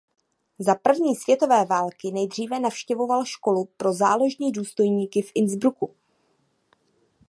[0.59, 5.95] Za první světové války nejdříve navštěvoval školu pro záložní důstojníky v Innsbrucku.